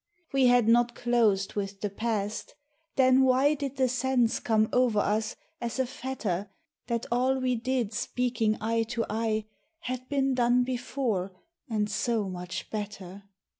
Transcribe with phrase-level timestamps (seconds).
[0.33, 2.55] We had not closed with the past,
[2.95, 6.49] then why Did the sense come over us as a fetter
[6.87, 9.45] That all we did speaking eye to eye
[9.81, 11.33] Had been done before
[11.69, 13.25] and so much better